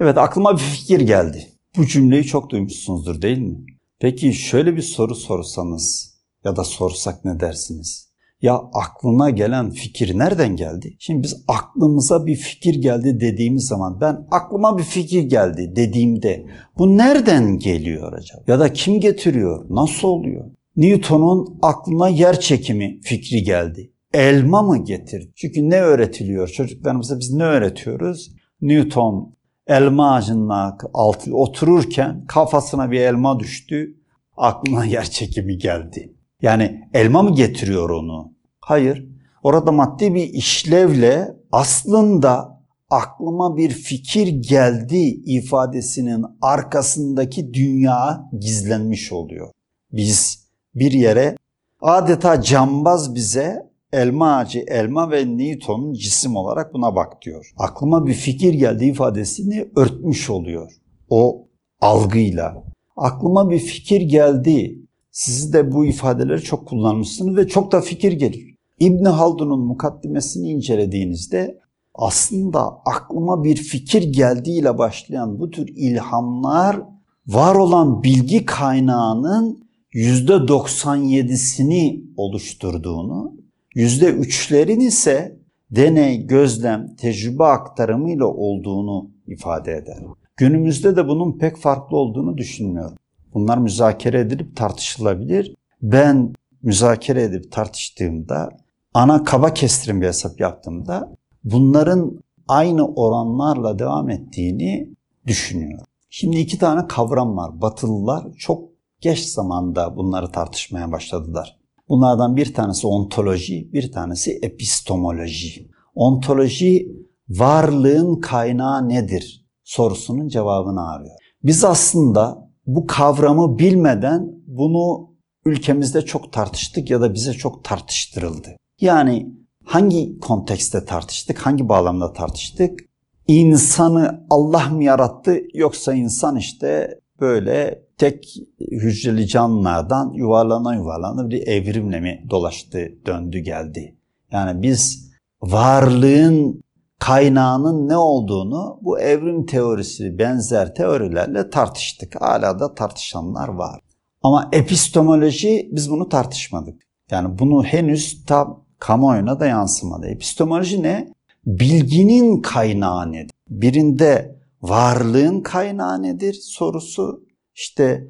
[0.00, 1.46] Evet aklıma bir fikir geldi.
[1.76, 3.58] Bu cümleyi çok duymuşsunuzdur değil mi?
[3.98, 6.14] Peki şöyle bir soru sorsanız
[6.44, 8.10] ya da sorsak ne dersiniz?
[8.42, 10.96] Ya aklına gelen fikir nereden geldi?
[10.98, 16.46] Şimdi biz aklımıza bir fikir geldi dediğimiz zaman ben aklıma bir fikir geldi dediğimde
[16.78, 18.42] bu nereden geliyor acaba?
[18.46, 19.66] Ya da kim getiriyor?
[19.70, 20.50] Nasıl oluyor?
[20.76, 23.92] Newton'un aklına yer çekimi fikri geldi.
[24.14, 25.32] Elma mı getirdi?
[25.36, 28.32] Çünkü ne öğretiliyor çocuklarımıza biz ne öğretiyoruz?
[28.60, 29.34] Newton
[29.70, 30.50] elma ağacının
[30.94, 33.96] altı otururken kafasına bir elma düştü.
[34.36, 36.14] Aklına yer çekimi geldi.
[36.42, 38.32] Yani elma mı getiriyor onu?
[38.60, 39.06] Hayır.
[39.42, 49.50] Orada maddi bir işlevle aslında aklıma bir fikir geldi ifadesinin arkasındaki dünya gizlenmiş oluyor.
[49.92, 51.36] Biz bir yere
[51.80, 57.52] adeta cambaz bize elma ağacı, elma ve Newton'un cisim olarak buna bak diyor.
[57.58, 60.72] Aklıma bir fikir geldi ifadesini örtmüş oluyor.
[61.08, 61.48] O
[61.80, 62.64] algıyla.
[62.96, 64.78] Aklıma bir fikir geldi.
[65.10, 68.50] Siz de bu ifadeleri çok kullanmışsınız ve çok da fikir gelir.
[68.80, 71.60] İbn Haldun'un mukaddimesini incelediğinizde
[71.94, 76.82] aslında aklıma bir fikir geldiğiyle başlayan bu tür ilhamlar
[77.26, 83.34] var olan bilgi kaynağının %97'sini oluşturduğunu,
[83.76, 85.40] %3'lerin ise
[85.70, 89.98] deney, gözlem, tecrübe aktarımıyla olduğunu ifade eder.
[90.36, 92.96] Günümüzde de bunun pek farklı olduğunu düşünmüyorum.
[93.34, 95.54] Bunlar müzakere edilip tartışılabilir.
[95.82, 98.50] Ben müzakere edip tartıştığımda,
[98.94, 104.88] ana kaba kestirim bir hesap yaptığımda bunların aynı oranlarla devam ettiğini
[105.26, 105.86] düşünüyorum.
[106.10, 107.60] Şimdi iki tane kavram var.
[107.60, 108.68] Batılılar çok
[109.00, 111.59] geç zamanda bunları tartışmaya başladılar.
[111.90, 115.70] Bunlardan bir tanesi ontoloji, bir tanesi epistemoloji.
[115.94, 116.86] Ontoloji
[117.28, 121.14] varlığın kaynağı nedir sorusunun cevabını arıyor.
[121.42, 125.10] Biz aslında bu kavramı bilmeden bunu
[125.44, 128.48] ülkemizde çok tartıştık ya da bize çok tartıştırıldı.
[128.80, 129.34] Yani
[129.64, 132.80] hangi kontekste tartıştık, hangi bağlamda tartıştık?
[133.28, 142.00] İnsanı Allah mı yarattı yoksa insan işte böyle tek hücreli canlılardan yuvarlana yuvarlana bir evrimle
[142.00, 143.96] mi dolaştı, döndü, geldi?
[144.32, 145.10] Yani biz
[145.42, 146.62] varlığın
[146.98, 152.20] kaynağının ne olduğunu bu evrim teorisi benzer teorilerle tartıştık.
[152.20, 153.80] Hala da tartışanlar var.
[154.22, 156.82] Ama epistemoloji biz bunu tartışmadık.
[157.10, 160.06] Yani bunu henüz tam kamuoyuna da yansımadı.
[160.06, 161.12] Epistemoloji ne?
[161.46, 163.30] Bilginin kaynağı nedir?
[163.48, 168.08] Birinde varlığın kaynağı nedir sorusu işte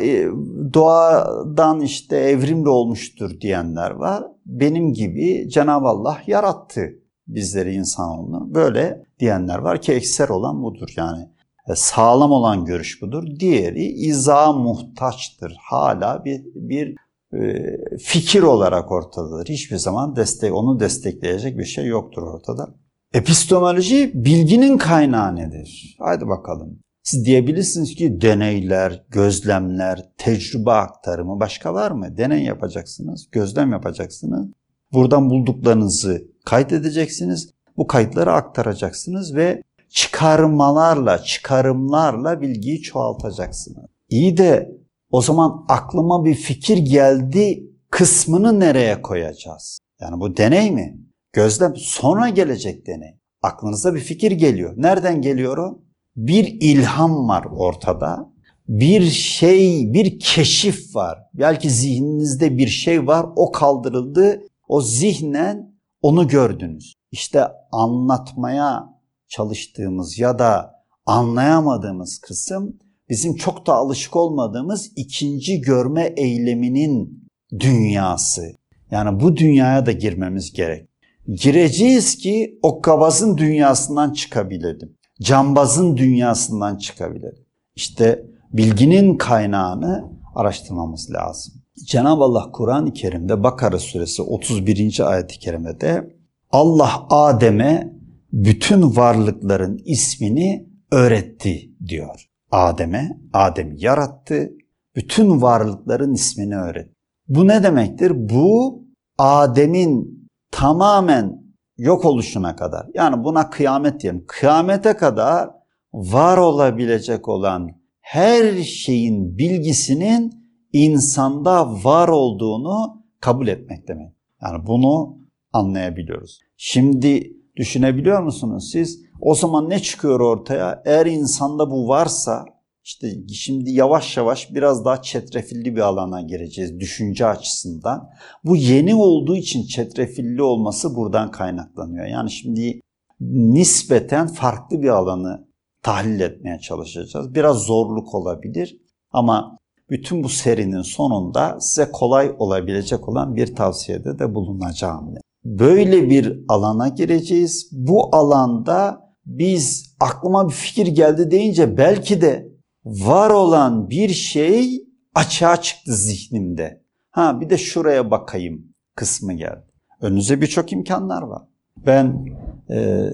[0.00, 0.28] e,
[0.74, 4.24] doğadan işte evrimle olmuştur diyenler var.
[4.46, 6.80] Benim gibi Cenab-ı Allah yarattı
[7.26, 8.54] bizleri insanoğlunu.
[8.54, 11.28] Böyle diyenler var ki ekser olan budur yani.
[11.68, 13.24] E, sağlam olan görüş budur.
[13.40, 15.56] Diğeri iza muhtaçtır.
[15.60, 16.96] Hala bir, bir
[17.34, 19.48] e, fikir olarak ortadadır.
[19.48, 22.74] Hiçbir zaman destek, onu destekleyecek bir şey yoktur ortada.
[23.14, 25.96] Epistemoloji bilginin kaynağı nedir?
[25.98, 26.83] Haydi bakalım.
[27.04, 32.16] Siz diyebilirsiniz ki deneyler, gözlemler, tecrübe aktarımı başka var mı?
[32.16, 34.48] Deney yapacaksınız, gözlem yapacaksınız.
[34.92, 37.50] Buradan bulduklarınızı kaydedeceksiniz.
[37.76, 43.84] Bu kayıtları aktaracaksınız ve çıkarmalarla, çıkarımlarla bilgiyi çoğaltacaksınız.
[44.08, 44.76] İyi de
[45.10, 49.78] o zaman aklıma bir fikir geldi kısmını nereye koyacağız?
[50.00, 50.98] Yani bu deney mi?
[51.32, 53.18] Gözlem sonra gelecek deney.
[53.42, 54.74] Aklınıza bir fikir geliyor.
[54.76, 55.83] Nereden geliyor o?
[56.16, 58.34] Bir ilham var ortada.
[58.68, 61.18] Bir şey, bir keşif var.
[61.34, 64.42] Belki zihninizde bir şey var, o kaldırıldı.
[64.68, 66.94] O zihnen onu gördünüz.
[67.10, 68.84] İşte anlatmaya
[69.28, 70.74] çalıştığımız ya da
[71.06, 78.42] anlayamadığımız kısım bizim çok da alışık olmadığımız ikinci görme eyleminin dünyası.
[78.90, 80.88] Yani bu dünyaya da girmemiz gerek.
[81.28, 84.96] Gireceğiz ki o kabazın dünyasından çıkabilelim.
[85.22, 87.46] Cambazın dünyasından çıkabilelim.
[87.76, 91.54] İşte bilginin kaynağını araştırmamız lazım.
[91.86, 95.10] Cenab-ı Allah Kur'an-ı Kerim'de Bakara suresi 31.
[95.10, 96.16] ayet-i kerimede
[96.50, 97.92] Allah Adem'e
[98.32, 102.28] bütün varlıkların ismini öğretti diyor.
[102.50, 104.50] Adem'e, Adem'i yarattı,
[104.96, 106.94] bütün varlıkların ismini öğretti.
[107.28, 108.12] Bu ne demektir?
[108.14, 108.82] Bu
[109.18, 111.43] Adem'in tamamen
[111.76, 114.24] yok oluşuna kadar yani buna kıyamet diyelim.
[114.28, 115.50] Kıyamete kadar
[115.92, 120.32] var olabilecek olan her şeyin bilgisinin
[120.72, 124.12] insanda var olduğunu kabul etmek demek.
[124.42, 125.18] Yani bunu
[125.52, 126.40] anlayabiliyoruz.
[126.56, 129.04] Şimdi Düşünebiliyor musunuz siz?
[129.20, 130.82] O zaman ne çıkıyor ortaya?
[130.84, 132.44] Eğer insanda bu varsa
[132.84, 138.10] işte şimdi yavaş yavaş biraz daha çetrefilli bir alana gireceğiz düşünce açısından.
[138.44, 142.06] Bu yeni olduğu için çetrefilli olması buradan kaynaklanıyor.
[142.06, 142.80] Yani şimdi
[143.20, 145.48] nispeten farklı bir alanı
[145.82, 147.34] tahlil etmeye çalışacağız.
[147.34, 148.76] Biraz zorluk olabilir
[149.12, 149.58] ama
[149.90, 155.14] bütün bu serinin sonunda size kolay olabilecek olan bir tavsiyede de bulunacağım.
[155.44, 157.68] Böyle bir alana gireceğiz.
[157.72, 162.53] Bu alanda biz aklıma bir fikir geldi deyince belki de
[162.84, 164.84] var olan bir şey
[165.14, 166.82] açığa çıktı zihnimde.
[167.10, 169.64] Ha bir de şuraya bakayım kısmı geldi.
[170.00, 171.42] Önünüze birçok imkanlar var.
[171.86, 172.26] Ben
[172.70, 173.10] e,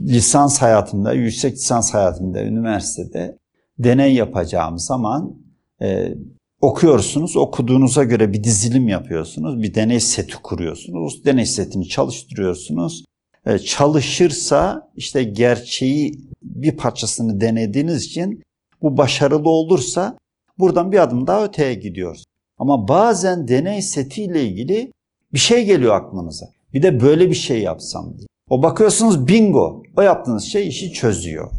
[0.00, 3.38] lisans hayatımda, yüksek lisans hayatımda, üniversitede
[3.78, 5.34] deney yapacağım zaman
[5.82, 6.14] e,
[6.60, 13.04] okuyorsunuz, okuduğunuza göre bir dizilim yapıyorsunuz, bir deney seti kuruyorsunuz, deney setini çalıştırıyorsunuz.
[13.46, 18.42] E, çalışırsa işte gerçeği bir parçasını denediğiniz için
[18.82, 20.18] bu başarılı olursa
[20.58, 22.24] buradan bir adım daha öteye gidiyoruz.
[22.58, 24.92] Ama bazen deney setiyle ilgili
[25.32, 26.46] bir şey geliyor aklınıza.
[26.74, 28.26] Bir de böyle bir şey yapsam diye.
[28.50, 29.82] O bakıyorsunuz bingo.
[29.96, 31.50] O yaptığınız şey işi çözüyor.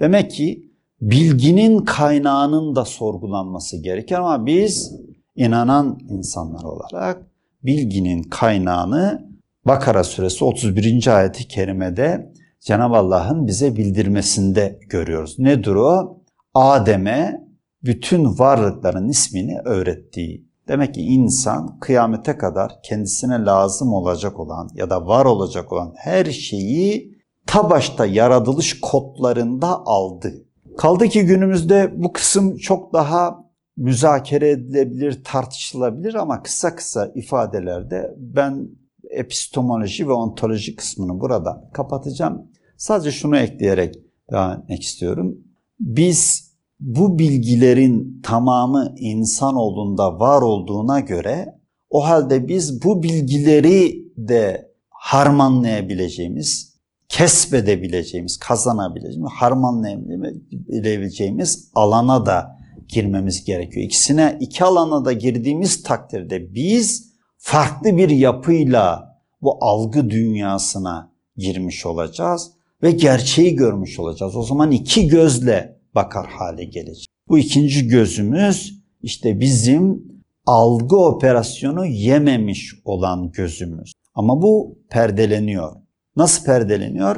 [0.00, 4.92] Demek ki bilginin kaynağının da sorgulanması gerekir ama biz
[5.36, 7.26] inanan insanlar olarak
[7.62, 9.34] bilginin kaynağını
[9.66, 11.16] Bakara suresi 31.
[11.16, 15.38] ayeti kerimede Cenab-ı Allah'ın bize bildirmesinde görüyoruz.
[15.38, 16.23] Nedir o?
[16.54, 17.44] Adem'e
[17.84, 20.48] bütün varlıkların ismini öğrettiği.
[20.68, 26.24] Demek ki insan kıyamete kadar kendisine lazım olacak olan ya da var olacak olan her
[26.24, 30.32] şeyi ta başta yaratılış kodlarında aldı.
[30.76, 33.44] Kaldı ki günümüzde bu kısım çok daha
[33.76, 38.68] müzakere edilebilir, tartışılabilir ama kısa kısa ifadelerde ben
[39.10, 42.50] epistemoloji ve ontoloji kısmını burada kapatacağım.
[42.76, 43.94] Sadece şunu ekleyerek
[44.30, 45.38] devam etmek istiyorum.
[45.80, 46.43] Biz
[46.84, 51.58] bu bilgilerin tamamı insanoğlunda var olduğuna göre
[51.90, 56.74] o halde biz bu bilgileri de harmanlayabileceğimiz,
[57.08, 62.58] kesbedebileceğimiz, kazanabileceğimiz, harmanlayabileceğimiz alana da
[62.88, 63.86] girmemiz gerekiyor.
[63.86, 72.50] İkisine iki alana da girdiğimiz takdirde biz farklı bir yapıyla bu algı dünyasına girmiş olacağız
[72.82, 74.36] ve gerçeği görmüş olacağız.
[74.36, 77.06] O zaman iki gözle bakar hale gelecek.
[77.28, 80.14] Bu ikinci gözümüz işte bizim
[80.46, 83.92] algı operasyonu yememiş olan gözümüz.
[84.14, 85.72] Ama bu perdeleniyor.
[86.16, 87.16] Nasıl perdeleniyor?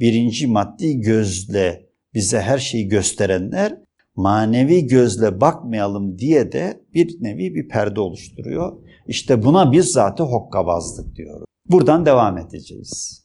[0.00, 3.78] Birinci maddi gözle bize her şeyi gösterenler
[4.16, 8.72] manevi gözle bakmayalım diye de bir nevi bir perde oluşturuyor.
[9.06, 11.44] İşte buna biz zaten hokkabazlık diyoruz.
[11.66, 13.24] Buradan devam edeceğiz.